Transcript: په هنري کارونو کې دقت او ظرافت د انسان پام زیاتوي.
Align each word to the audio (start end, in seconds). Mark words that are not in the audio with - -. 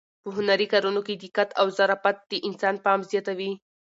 په 0.23 0.29
هنري 0.35 0.67
کارونو 0.73 1.01
کې 1.07 1.13
دقت 1.23 1.49
او 1.59 1.67
ظرافت 1.77 2.17
د 2.31 2.33
انسان 2.47 2.75
پام 2.85 2.99
زیاتوي. 3.11 3.51